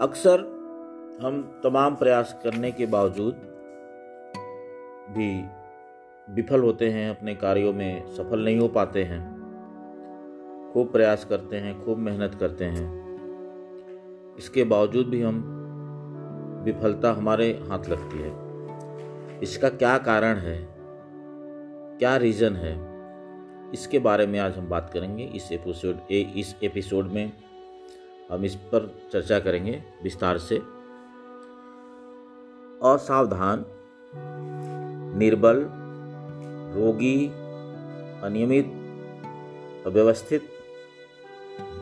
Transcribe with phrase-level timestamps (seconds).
[0.00, 0.40] अक्सर
[1.22, 3.34] हम तमाम प्रयास करने के बावजूद
[5.10, 5.44] भी
[6.34, 9.32] विफल होते हैं, अपने कार्यों में सफल नहीं हो पाते हैं।
[10.74, 13.16] खूब प्रयास करते हैं, खूब मेहनत करते हैं।
[14.36, 15.44] इसके बावजूद भी हम
[16.64, 18.32] विफलता हमारे हाथ लगती है।
[19.42, 20.68] इसका क्या कारण है?
[21.98, 22.90] क्या रीज़न है?
[23.72, 27.32] इसके बारे में आज हम बात करेंगे। इस एपिसोड ए, इस एपिसोड में
[28.30, 30.56] हम इस पर चर्चा करेंगे विस्तार से।
[32.84, 33.64] असावधान,
[35.18, 35.68] निर्बल,
[36.76, 37.26] रोगी,
[38.22, 38.66] अनियमित,
[39.86, 40.42] अव्यवस्थित,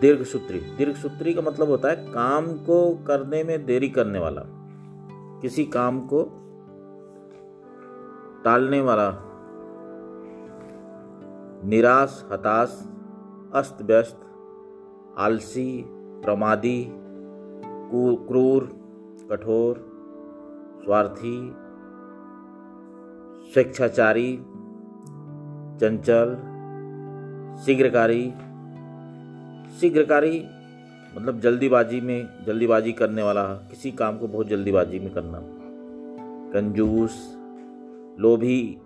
[0.00, 4.42] दीर्घसूत्री। दीर्घसूत्री का मतलब होता है काम को करने में देरी करने वाला।
[5.42, 6.22] किसी काम को
[8.44, 9.12] टालने वाला।
[11.64, 12.88] निराश, हताश,
[13.54, 14.20] अस्त व्यस्त,
[15.18, 16.88] आलसी प्रमादी
[17.92, 18.64] क्रूर,
[19.30, 19.76] कठोर,
[20.84, 21.52] स्वार्थी,
[23.52, 24.36] स्वेच्छाचारी,
[25.80, 26.34] चंचल,
[27.64, 28.32] शीघ्रकारी।
[29.80, 30.46] शीघ्रकारी
[31.16, 35.38] मतलब जल्दीबाजी में, जल्दीबाजी करने वाला, किसी काम को बहुत जल्दीबाजी में करना।
[36.52, 37.36] कंजूस,
[38.20, 38.78] लोभी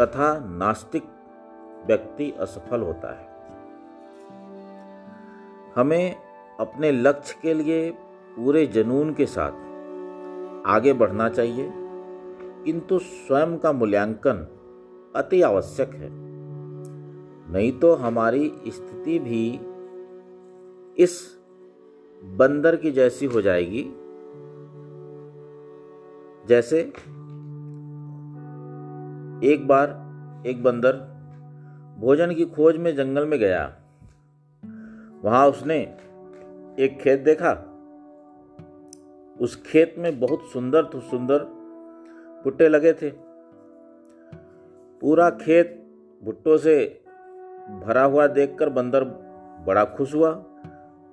[0.00, 1.02] तथा नास्तिक
[1.86, 3.30] व्यक्ति असफल होता है।
[5.76, 6.16] हमें
[6.60, 7.90] अपने लक्ष्य के लिए
[8.36, 9.52] पूरे जनून के साथ
[10.66, 11.70] आगे बढ़ना चाहिए।
[12.64, 14.46] किंतु स्वयं का मूल्यांकन
[15.16, 16.08] अति आवश्यक है।
[17.52, 19.60] नहीं तो हमारी स्थिति भी
[20.98, 21.20] इस
[22.22, 23.82] बंदर की जैसी हो जाएगी,
[26.48, 26.80] जैसे
[29.52, 29.88] एक बार
[30.46, 30.92] एक बंदर
[31.98, 33.64] भोजन की खोज में जंगल में गया।
[35.24, 35.78] वहाँ उसने
[36.78, 37.50] एक खेत देखा?
[39.40, 41.44] उस खेत में बहुत सुंदर तो सुंदर
[42.44, 43.10] भुट्टे लगे थे।
[45.02, 45.76] पूरा खेत
[46.22, 47.04] भुट्टों से
[47.86, 49.04] भरा हुआ देखकर बंदर
[49.66, 50.30] बड़ा खुश हुआ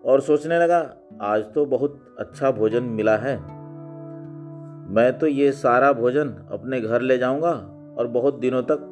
[0.05, 0.79] और सोचने लगा,
[1.21, 3.35] आज तो बहुत अच्छा भोजन मिला है।
[4.93, 7.51] मैं तो ये सारा भोजन अपने घर ले जाऊँगा
[7.97, 8.87] और बहुत दिनों तक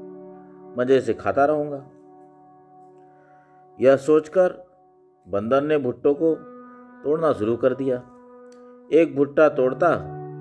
[0.77, 1.85] मज़े से खाता रहूँगा।
[3.79, 4.53] यह सोचकर
[5.27, 6.35] बंदर ने भुट्टो को
[7.05, 7.95] तोड़ना शुरू कर दिया।
[8.91, 9.89] एक भुट्टा तोड़ता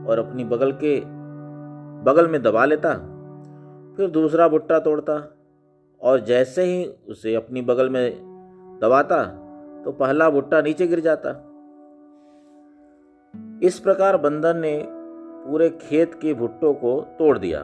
[0.09, 0.99] और अपनी बगल के
[2.05, 2.95] बगल में दबा लेता,
[3.97, 5.15] फिर दूसरा भुट्टा तोड़ता
[6.01, 9.25] और जैसे ही उसे अपनी बगल में दबाता
[9.85, 11.31] तो पहला भुट्टा नीचे गिर जाता।
[13.63, 17.61] इस प्रकार बंदर ने पूरे खेत के भुट्टों को तोड़ दिया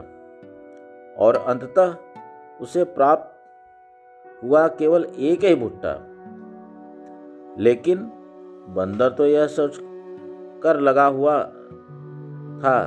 [1.18, 1.94] और अंततः
[2.60, 5.92] उसे प्राप्त हुआ केवल एक ही भुट्टा।
[7.58, 8.10] लेकिन
[8.68, 9.78] बंदर तो यह सोच
[10.62, 11.42] कर लगा हुआ
[12.62, 12.78] था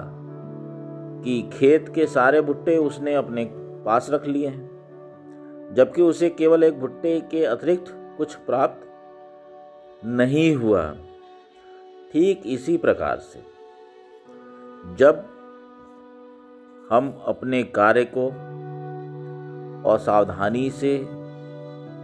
[1.24, 3.46] कि खेत के सारे भुट्टे उसने अपने
[3.86, 7.86] पास रख लिए हैं, जबकि उसे केवल एक भुट्टे के अतिरिक्त
[8.18, 10.90] कुछ प्राप्त नहीं हुआ।
[12.14, 13.40] ठीक इसी प्रकार से,
[14.96, 15.24] जब
[16.92, 18.28] हम अपने कार्य को
[19.90, 20.98] असावधानी से,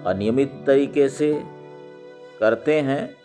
[0.07, 1.31] अनियमित तरीके से
[2.39, 3.18] करते हैं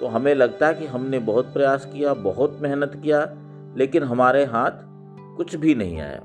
[0.00, 3.36] तो हमें लगता है कि हमने बहुत प्रयास किया, बहुत मेहनत किया,
[3.76, 4.70] लेकिन हमारे हाथ
[5.36, 6.20] कुछ भी नहीं आया।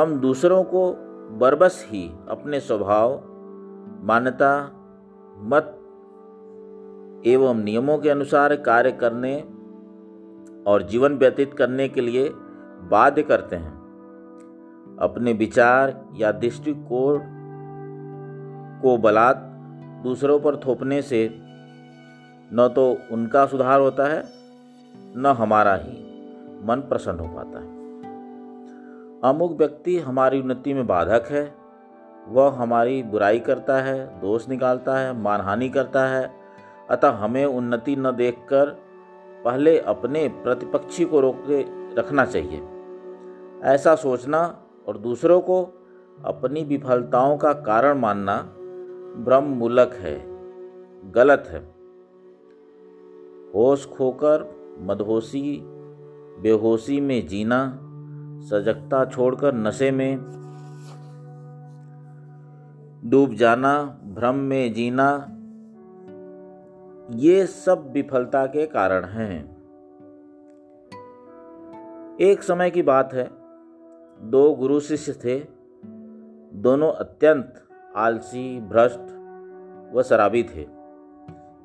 [0.00, 0.92] हम दूसरों को
[1.38, 3.22] बरबस ही अपने स्वभाव,
[4.02, 4.70] मान्यता,
[5.36, 5.80] मत
[7.26, 9.40] एवं नियमों के अनुसार कार्य करने
[10.66, 12.28] और जीवन व्यतीत करने के लिए
[12.90, 13.72] बाध्य करते हैं।
[15.00, 17.18] अपने विचार या दृष्टिकोण
[18.82, 19.53] को बलात्
[20.04, 21.28] दूसरों पर थोपने से
[22.52, 24.24] न तो उनका सुधार होता है,
[25.16, 25.92] न हमारा ही
[26.64, 27.72] मन प्रसन्न हो पाता है।
[29.24, 31.54] अमुक व्यक्ति हमारी उन्नति में बाधक है,
[32.28, 36.30] वह हमारी बुराई करता है, दोष निकालता है, मानहानि करता है,
[36.90, 38.76] अतः हमें उन्नति न देखकर
[39.44, 41.62] पहले अपने प्रतिपक्षी को रोक के
[41.94, 42.62] रखना चाहिए।
[43.64, 45.62] ऐसा सोचना और दूसरों को
[46.24, 48.54] अपनी विफलताओं का कारण मानना
[49.16, 50.20] भ्रम मूलक है,
[51.12, 51.58] गलत है।
[53.54, 55.60] होश खोकर मदहोशी,
[56.42, 57.80] बेहोशी में जीना,
[58.46, 60.16] सजगता छोड़कर नशे में।
[63.04, 65.30] डूब जाना, भ्रम में जीना,
[67.16, 69.54] ये सब विफलता के कारण हैं।
[72.20, 73.30] एक समय की बात है,
[74.30, 75.38] दो गुरु शिष्य थे,
[76.54, 77.63] दोनों अत्यंत
[77.96, 79.00] आलसी, भ्रष्ट
[79.94, 80.66] व शराबी थे।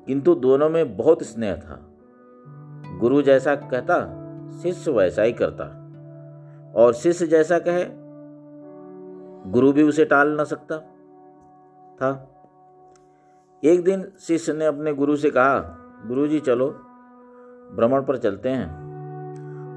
[0.06, 1.80] किंतु दोनों में बहुत स्नेह था।
[2.98, 4.16] गुरु जैसा कहता,
[4.62, 5.64] शिष्य वैसा ही करता।
[6.76, 7.86] और शिष्य जैसा कहे,
[9.50, 10.78] गुरु भी उसे टाल न सकता
[11.96, 12.26] था।
[13.64, 16.70] एक दिन शिष्य ने अपने गुरु से कहा, गुरु जी चलो,
[17.76, 18.80] भ्रमण पर चलते हैं।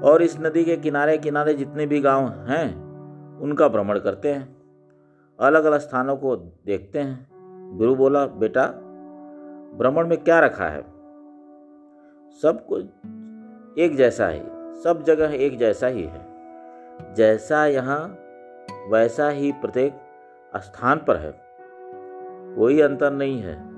[0.00, 2.84] और इस नदी के किनारे किनारे जितने भी गाँव हैं,
[3.40, 4.63] उनका भ्रमण करते हैं।
[5.40, 7.26] अलग अलग स्थानों को देखते हैं।
[7.78, 8.66] गुरु बोला, बेटा
[9.78, 10.82] भ्रमण में क्या रखा है?
[12.42, 12.84] सब कुछ
[13.78, 14.40] एक जैसा ही,
[14.82, 16.34] सब जगह एक जैसा ही है।
[17.14, 18.18] जैसा यहाँ,
[18.88, 19.94] वैसा ही प्रत्येक
[20.56, 21.40] स्थान पर है।
[22.56, 23.74] कोई अंतर नहीं है।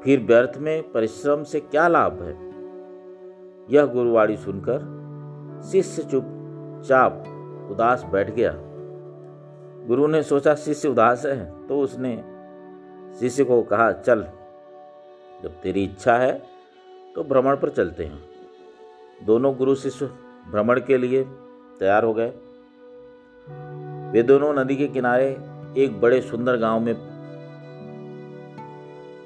[0.00, 2.34] फिर व्यर्थ में परिश्रम से क्या लाभ है?
[3.70, 5.04] यह गुरुवाणी सुनकर
[5.70, 7.12] शिष्य चुपचाप
[7.70, 8.63] उदास बैठ गया।
[9.84, 12.16] गुरु ने सोचा, शिष्य उदास है। तो उसने
[13.20, 14.22] शिष्य को कहा, चल,
[15.42, 16.32] जब तेरी इच्छा है
[17.14, 18.22] तो भ्रमण पर चलते हैं।
[19.26, 20.06] दोनों गुरु शिष्य
[20.50, 21.22] भ्रमण के लिए
[21.80, 22.32] तैयार हो गए।
[24.12, 25.28] वे दोनों नदी के किनारे
[25.78, 26.94] एक बड़े सुंदर गाँव में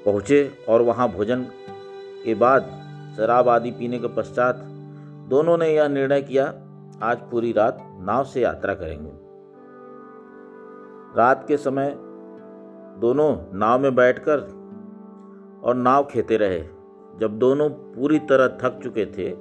[0.05, 1.43] पहुँचे और वहाँ भोजन
[2.25, 2.69] के बाद
[3.17, 4.55] शराब आदि पीने के पश्चात
[5.29, 6.45] दोनों ने यह निर्णय किया,
[7.03, 9.28] आज पूरी रात नाव से यात्रा करेंगे।
[11.17, 11.95] रात के समय
[12.99, 14.39] दोनों नाव में बैठकर
[15.63, 16.59] और नाव खेते रहे।
[17.19, 19.31] जब दोनों पूरी तरह थक चुके थे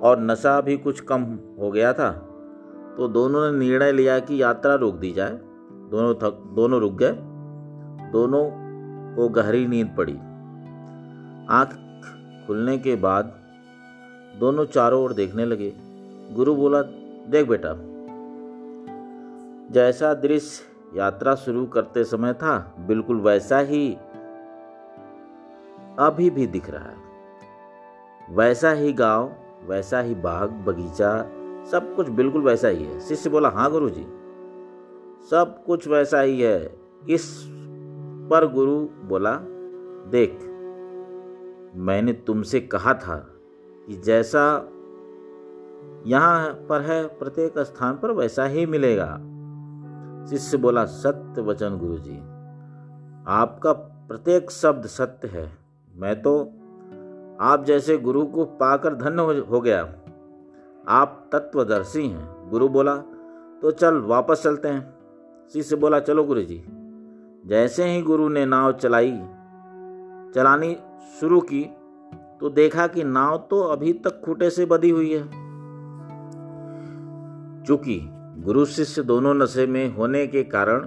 [0.00, 1.22] और नशा भी कुछ कम
[1.58, 2.10] हो गया था
[2.98, 5.38] तो दोनों ने निर्णय लिया कि यात्रा रोक दी जाए।
[5.90, 7.12] दोनों थक, दोनों रुक गए।
[8.12, 8.44] दोनों
[9.16, 10.16] को गहरी नींद पड़ी।
[11.50, 11.74] आँख
[12.46, 13.32] खुलने के बाद
[14.40, 15.72] दोनों चारों ओर देखने लगे।
[16.32, 16.82] गुरु बोला,
[17.28, 17.74] देख बेटा,
[19.72, 20.64] जैसा दृश्य
[20.96, 23.94] यात्रा शुरू करते समय था, बिल्कुल वैसा ही
[25.98, 26.96] अभी भी दिख रहा है।
[28.30, 29.32] वैसा ही गाँव,
[29.68, 31.22] वैसा ही बाग, बगीचा,
[31.70, 34.06] सब कुछ बिल्कुल वैसा ही है। शिष्य बोला हाँ गुरु जी
[35.30, 36.74] सब कुछ वैसा ही है।
[37.10, 37.44] इस
[38.30, 39.34] पर गुरु बोला,
[40.10, 40.38] देख,
[41.76, 43.16] मैंने तुमसे कहा था
[43.86, 44.68] कि जैसा
[46.06, 49.18] यहाँ पर है, प्रत्येक स्थान पर वैसा ही मिलेगा।
[50.30, 52.16] शिष्य बोला, सत्य वचन गुरु जी
[53.28, 53.72] आपका
[54.08, 55.50] प्रत्येक शब्द सत्य है।
[55.94, 56.38] मैं तो
[57.40, 59.80] आप जैसे गुरु को पाकर धन्य हो गया
[60.88, 62.96] आप तत्वदर्शी हैं। गुरु बोला
[63.62, 64.94] तो चल, वापस चलते हैं।
[65.52, 66.62] शिष्य बोला, चलो गुरु जी
[67.46, 69.16] जैसे ही गुरु ने नाव चलाई,
[70.34, 70.76] चलानी
[71.20, 71.64] शुरू की
[72.40, 75.24] तो देखा कि नाव तो अभी तक खूटे से बधी हुई है।
[77.64, 78.00] चूँकि
[78.38, 80.80] गुरु शिष्य दोनों नशे में होने के कारण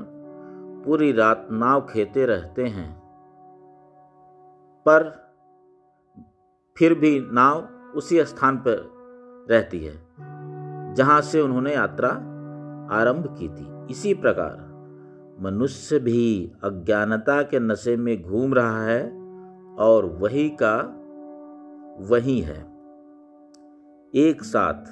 [0.86, 3.02] पूरी रात नाव खेते रहते हैं।
[4.86, 5.10] पर
[6.78, 8.78] फिर भी नाव उसी स्थान पर
[9.52, 9.94] रहती है,
[10.94, 12.10] जहाँ से उन्होंने यात्रा
[12.92, 14.58] आरंभ की थी। इसी प्रकार
[15.42, 19.04] मनुष्य भी अज्ञानता के नशे में घूम रहा है
[19.80, 20.76] और वही का
[22.10, 22.60] वही है।
[24.14, 24.84] एक साथ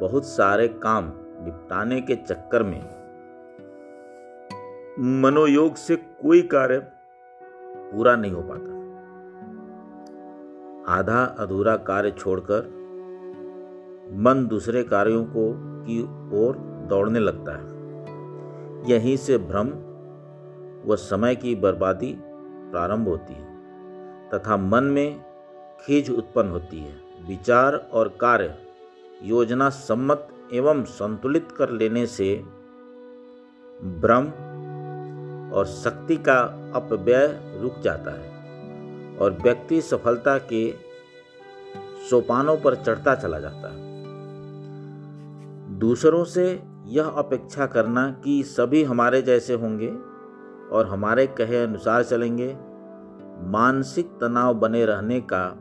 [0.00, 1.12] बहुत सारे काम
[1.44, 2.80] निपटाने के चक्कर में
[5.20, 6.78] मनोयोग से कोई कार्य
[7.92, 8.74] पूरा नहीं हो पाता।
[10.92, 12.60] आधा अधूरा कार्य छोड़कर
[14.12, 15.52] मन दूसरे कार्यों को
[15.82, 16.02] की
[16.36, 16.56] ओर
[16.88, 17.74] दौड़ने लगता है।
[18.90, 19.68] यहीं से भ्रम
[20.86, 22.14] व समय की बर्बादी
[22.70, 23.54] प्रारंभ होती है
[24.30, 25.24] तथा मन में
[25.80, 26.94] खींच उत्पन्न होती है।
[27.28, 28.54] विचार और कार्य
[29.22, 32.44] योजना सम्मत एवं संतुलित कर लेने से
[33.84, 34.26] भ्रम
[35.54, 36.38] और शक्ति का
[36.74, 38.36] अपव्यय रुक जाता है
[39.18, 40.74] और व्यक्ति सफलता के
[42.10, 43.86] सोपानों पर चढ़ता चला जाता है।
[45.78, 49.88] दूसरों से यह अपेक्षा करना कि सभी हमारे जैसे होंगे
[50.76, 52.56] और हमारे कहे अनुसार चलेंगे,
[53.40, 55.56] मानसिक तनाव बने रहने का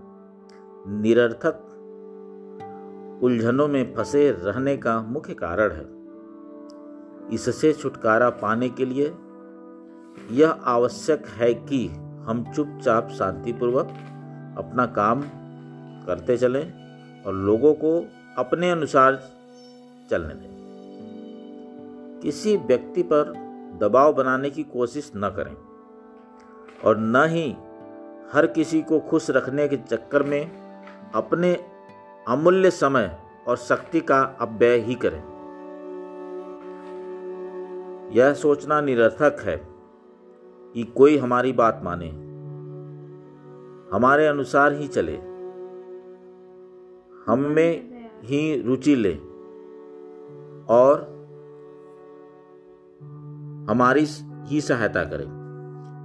[0.87, 1.64] निरर्थक
[3.23, 5.85] उलझनों में फंसे रहने का मुख्य कारण है।
[7.33, 9.13] इससे छुटकारा पाने के लिए
[10.31, 11.87] यह आवश्यक है कि
[12.23, 13.87] हम चुपचाप शांतिपूर्वक
[14.57, 15.21] अपना काम
[16.05, 16.73] करते चलें
[17.23, 18.05] और लोगों को
[18.37, 19.31] अपने अनुसार
[20.09, 20.55] चलने दें।
[22.21, 23.33] किसी व्यक्ति पर
[23.81, 25.55] दबाव बनाने की कोशिश न करें
[26.85, 27.55] और न ही
[28.33, 30.51] हर किसी को खुश रखने के चक्कर में
[31.11, 31.74] अपने
[32.27, 35.35] अमूल्य समय और शक्ति का अपव्यय ही करें।
[38.13, 39.67] यह सोचना निरर्थक है
[40.73, 42.09] कि कोई हमारी बात माने।
[43.95, 45.15] हमारे अनुसार ही चले।
[47.27, 49.13] हम में ही रुचि ले
[50.69, 51.15] और
[53.69, 54.05] हमारी
[54.45, 55.45] ही सहायता करें।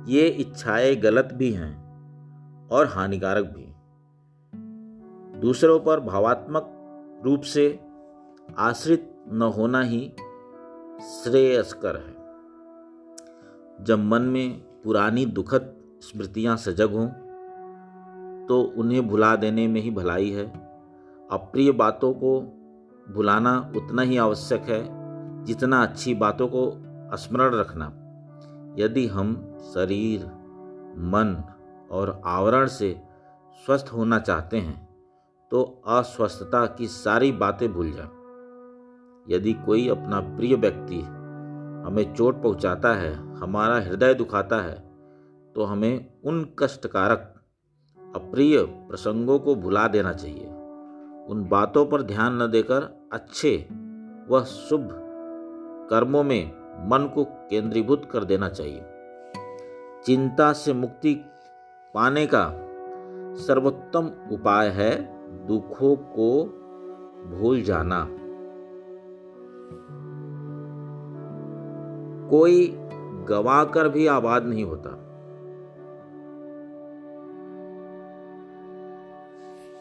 [0.09, 1.81] ये इच्छाएँ गलत भी हैं
[2.69, 3.70] और हानिकारक भी।
[5.40, 6.66] दूसरों पर भावात्मक
[7.25, 7.78] रूप से
[8.59, 10.12] आश्रित न होना ही
[11.02, 17.09] श्रेयस्कर है। जब मन में पुरानी दुखद स्मृतियाँ सजग हों
[18.47, 20.47] तो उन्हें भुला देने में ही भलाई है।
[21.30, 22.40] अप्रिय बातों को
[23.14, 24.82] भुलाना उतना ही आवश्यक है,
[25.44, 27.87] जितना अच्छी बातों को स्मरण रखना।
[28.78, 29.35] यदि हम
[29.75, 30.25] शरीर,
[30.97, 31.42] मन
[31.90, 33.00] और आवरण से
[33.66, 34.89] स्वस्थ होना चाहते हैं
[35.50, 38.11] तो अस्वस्थता की सारी बातें भूल जाएँ।
[39.28, 41.00] यदि कोई अपना प्रिय व्यक्ति
[41.87, 44.75] हमें चोट पहुंचाता है, हमारा हृदय दुखाता है
[45.54, 47.35] तो हमें उन कष्टकारक,
[48.14, 50.47] अप्रिय प्रसंगों को भुला देना चाहिए
[51.30, 53.57] उन बातों पर ध्यान न देकर अच्छे
[54.30, 54.88] व शुभ
[55.90, 56.47] कर्मों में
[56.88, 58.83] मन को केंद्रीभूत कर देना चाहिए
[60.04, 61.14] चिंता से मुक्ति
[61.95, 62.47] पाने का
[63.47, 66.45] सर्वोत्तम उपाय है दुखों को
[67.39, 68.09] भूल जाना।
[72.31, 72.77] कोई
[73.29, 74.91] गवाकर भी आबाद नहीं होता।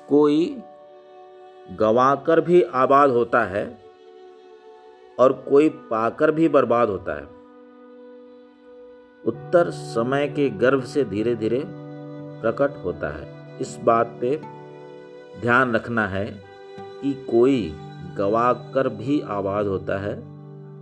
[0.09, 0.61] कोई
[1.79, 3.79] गवाकर भी आबाद होता है
[5.19, 7.39] और कोई पाकर भी बर्बाद होता है।
[9.25, 11.63] उत्तर समय के गर्भ से धीरे धीरे
[12.41, 14.58] प्रकट होता है। इस बात पे
[15.41, 16.25] ध्यान रखना है
[17.01, 17.75] कि कोई
[18.17, 20.15] गवा कर भी आबाद होता है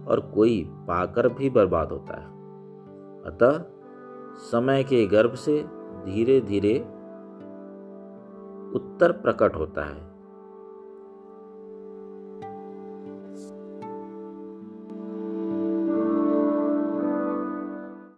[0.06, 2.27] और कोई पाकर भी बर्बाद होता है।
[3.24, 3.66] अतः
[4.38, 5.63] समय के गर्भ से
[6.06, 6.80] धीरे धीरे
[8.75, 10.07] उत्तर प्रकट होता है।